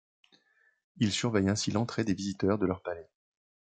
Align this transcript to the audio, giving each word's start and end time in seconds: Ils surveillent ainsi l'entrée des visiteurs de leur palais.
Ils 0.97 1.11
surveillent 1.11 1.49
ainsi 1.51 1.69
l'entrée 1.69 2.03
des 2.03 2.15
visiteurs 2.15 2.57
de 2.57 2.65
leur 2.65 2.81
palais. 2.81 3.11